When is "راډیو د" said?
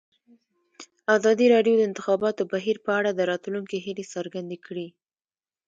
1.53-1.79